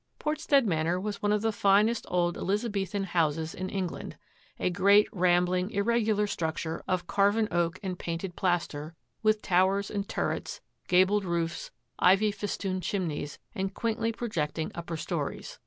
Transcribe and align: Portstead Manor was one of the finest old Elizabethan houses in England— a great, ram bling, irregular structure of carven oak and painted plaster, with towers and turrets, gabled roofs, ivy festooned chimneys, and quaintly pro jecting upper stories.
Portstead 0.17 0.65
Manor 0.65 0.99
was 0.99 1.21
one 1.21 1.31
of 1.31 1.43
the 1.43 1.51
finest 1.51 2.07
old 2.09 2.35
Elizabethan 2.35 3.03
houses 3.03 3.53
in 3.53 3.69
England— 3.69 4.17
a 4.59 4.71
great, 4.71 5.07
ram 5.11 5.45
bling, 5.45 5.69
irregular 5.69 6.25
structure 6.25 6.81
of 6.87 7.05
carven 7.05 7.47
oak 7.51 7.79
and 7.83 7.99
painted 7.99 8.35
plaster, 8.35 8.95
with 9.21 9.43
towers 9.43 9.91
and 9.91 10.09
turrets, 10.09 10.59
gabled 10.87 11.23
roofs, 11.23 11.69
ivy 11.99 12.31
festooned 12.31 12.81
chimneys, 12.81 13.37
and 13.53 13.75
quaintly 13.75 14.11
pro 14.11 14.27
jecting 14.27 14.71
upper 14.73 14.97
stories. 14.97 15.59